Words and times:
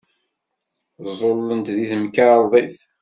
Ẓẓullent 1.07 1.65
deg 1.77 1.87
temkarḍit. 1.91 2.77